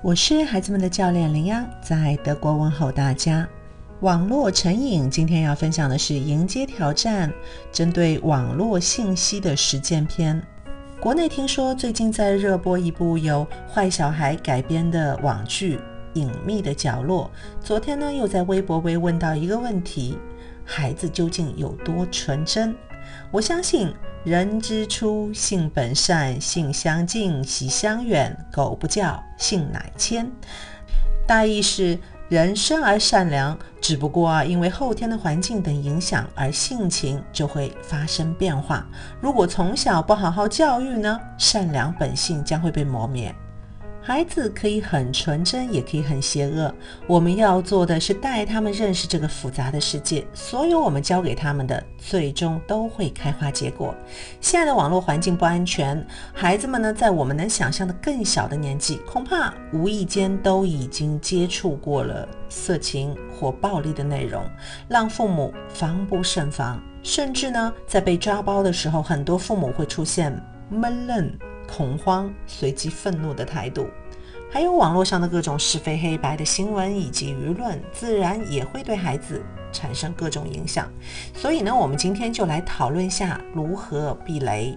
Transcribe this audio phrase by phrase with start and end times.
[0.00, 3.46] 我是孩子们的教练林央，在德国问候大家。
[4.00, 7.32] 网络成瘾，今天要分享的是迎接挑战，
[7.72, 10.40] 针对网络信息的实践篇。
[11.00, 15.76] 国内听说最近在热播一部由坏小孩改编的网剧
[16.14, 17.28] 《隐秘的角落》。
[17.66, 20.16] 昨天呢，又在微博微问到一个问题：
[20.64, 22.72] 孩子究竟有多纯真？
[23.30, 23.94] 我相信。
[24.24, 28.36] 人之初，性本善，性相近，习相远。
[28.52, 30.30] 苟不教，性乃迁。
[31.26, 38.86] 大意是人生而善良，只不过，因为后天的环境等影响，而性情就会发生变化。
[39.20, 43.34] 如果从小不好好教育呢，善良本性将会被磨灭。
[44.08, 46.74] 孩子可以很纯真，也可以很邪恶。
[47.06, 50.26] 我们要做的是带他们认识这个复杂的世界。
[50.32, 53.94] 所有我们教给他们的，最终都会开花结果。
[54.40, 64.42] 现在的网络环境不安全，孩子们呢，在我们能想象的更小的年纪，恐怕无意间都已经接触过了色情或暴力的内容，
[64.88, 66.82] 让父母防不胜防。
[67.02, 70.34] 甚至呢，在被抓包的时候，很多父母会出现
[70.70, 71.30] 闷愣。
[71.68, 73.86] 恐慌、随即愤怒的态度，
[74.50, 80.90] 还有网络上的各种是非黑白的新闻以及舆论，自然也会对孩子产生各种影响。
[81.34, 84.76] 所以呢，我们今天就来讨论一下如何避雷。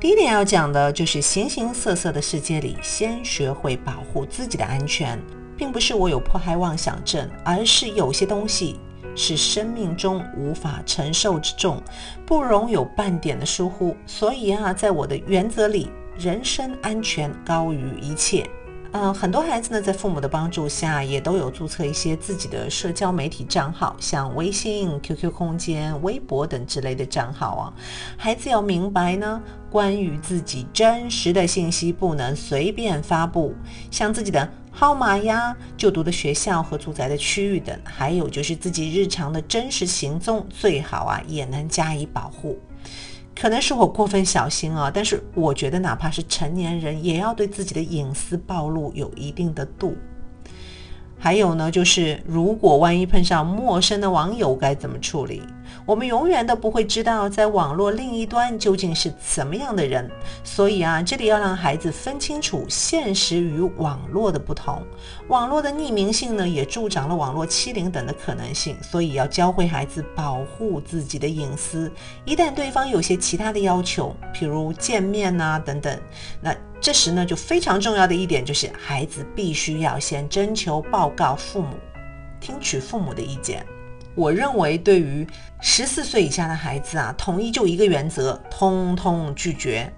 [0.00, 5.20] 第一点要讲的就是形形色色的世界里，先学会保护自己的安全，
[5.56, 8.80] 并不是我有迫害妄想症，而是有些东西。
[9.18, 11.82] 是生命中无法承受之重，
[12.26, 13.96] 不容有半点的疏忽。
[14.04, 18.48] 所以啊，在我的原则里，人身安全高于一切。
[18.92, 27.72] 嗯，很多孩子呢，在父母的帮助下，也都有注册一些自己的社交媒体账号，像微信、QQ 空间、微博等之类的账号啊。
[28.16, 33.54] 孩子要明白呢，关于自己真实的信息不能随便发布，
[33.90, 34.48] 像自己的。
[34.78, 42.58] 号码呀，就读的学校和住宅的区域等，还有就是自己日常的真实行踪，最好啊也能加以保护。
[43.38, 49.94] 可能是我过分小心啊，但是我觉得哪怕是成年人，也要对自己的隐私暴露有一定的度。
[51.18, 55.42] 还有呢，就是如果万一碰上陌生的网友，该怎么处理？
[55.86, 60.10] 我们永远都不会知道，在网络另一端究竟是怎么样的人，
[60.42, 64.84] 所以啊，这里要让孩子分清楚现实与网络的不同。
[65.28, 71.88] 网络的匿名性呢，也助长了网络欺凌等的可能性，所以要教会孩子保护自己的隐私。
[72.24, 75.96] 一旦对方有些其他的要求，譬如见面呐等等，
[76.40, 81.76] 那这时呢，就非常重要的一点就是，孩子必须要先征求报告父母，
[82.40, 83.64] 听取父母的意见。
[84.16, 85.26] 我认为，对于
[85.60, 89.92] 十四岁以下的孩子啊，统一就一个原则，通通拒绝。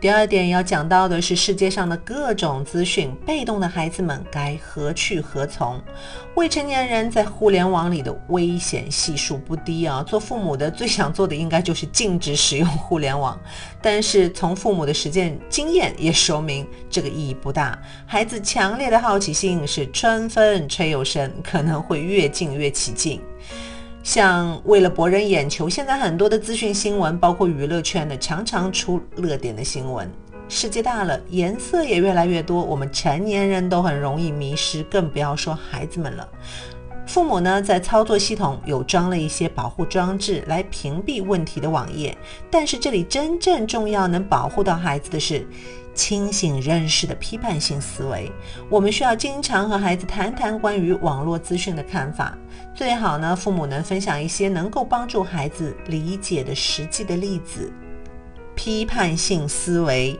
[0.00, 5.78] 第二点要讲到的是世界上的各种资讯，被动的孩子们该何去何从？
[6.36, 10.02] 未成年人在互联网里的危险系数不低啊！
[10.02, 13.38] 做父母的最想做的应该就是禁止使用互联网，
[13.82, 17.78] 但是从父母的实践经验也说明这个意义不大。
[18.06, 23.20] 孩子强烈的好奇心是春风吹又生，可能会越禁越起劲。
[24.02, 30.10] 像为了博人眼球，现在很多的资讯新闻，包括娱乐圈的，常常出热点的新闻。
[30.48, 36.28] 世界大了，颜色也越来越多，我们成年人都很容易迷失，更不要说孩子们了。
[37.10, 42.16] 父母呢，在操作系统有装了一些保护装置来屏蔽问题的网页，
[42.48, 45.44] 但是这里真正重要能保护到孩子的是。
[45.92, 48.30] 清醒认识的批判性思维，
[48.70, 52.38] 我们需要经常和孩子谈谈关于网络资讯的看法。
[52.72, 57.70] 最好呢，父母能分享一些能够帮助孩子理解的实际的例子。
[58.54, 60.18] 批判性思维，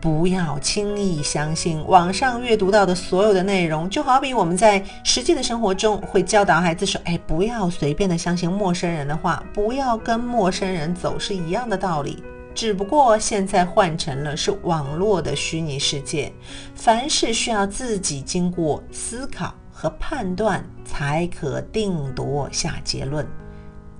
[0.00, 3.88] 不要轻易相信网上阅读到的所有的内容。
[3.90, 12.22] 就好比我们在实际的生活中会教导孩子说：“哎，不要随便的相信陌生人的话，不要跟陌生人走，是一样的道理。”
[12.52, 16.32] 只不过现在换成了是网络的虚拟世界，
[16.74, 23.26] 凡事需要自己经过思考和判断才可定夺下结论。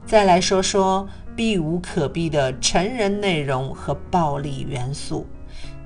[0.04, 5.24] 再来说说避无可避的成人内容和暴力元素。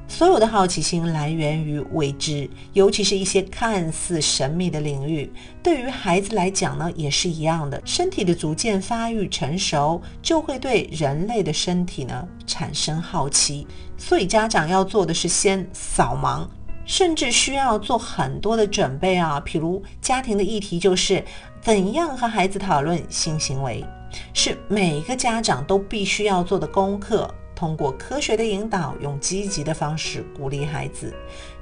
[0.06, 5.32] 所有的好奇心来源于未知，尤其是一些看似神秘的领域。
[5.62, 7.80] 对于孩子来讲呢，也是一样的。
[7.84, 13.66] 身体的逐渐发育成熟，就会对人类的身体呢产生好奇。
[13.96, 16.46] 所以家长要做的是先扫盲，
[16.84, 19.42] 甚至需要做很多的准备啊。
[19.44, 21.24] 譬如家庭的议题就是
[21.60, 23.84] 怎样和孩子讨论性行为，
[24.32, 27.28] 是每个家长都必须要做的功课。
[27.54, 31.14] 通过科学的引导，用积极的方式鼓励孩子。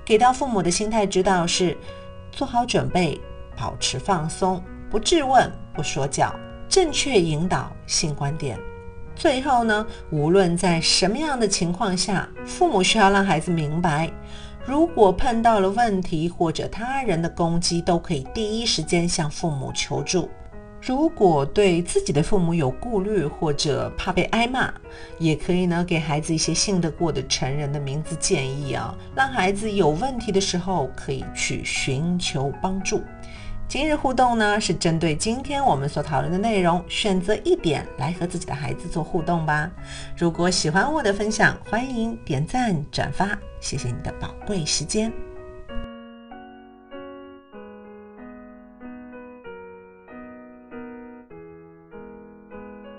[0.05, 1.77] 给到父母的心态指导是：
[2.31, 3.21] 做好准备，
[3.57, 6.35] 保持放松，不质问，不说教，
[6.69, 8.59] 正确引导性观点。
[9.15, 14.11] 最后呢，无论在什么样的情况下，父母需要让孩子明白，
[14.65, 20.31] 如果碰到了问题或者他人的攻击，都可以第一时间向父母求助。
[20.85, 24.75] 如果对自己的父母有顾虑或者怕被挨骂，
[25.17, 33.01] 也可以呢给孩子一些信得过的成人的名字建议啊，让孩子有问题的时候可以去寻求帮助。
[33.69, 39.71] 今日互动呢，是针对今天我们所讨论的内容，选择一点来和自己的孩子做互动吧。
[40.17, 45.13] 如果喜欢我的分享，欢迎点赞转发，谢谢你的宝贵时间。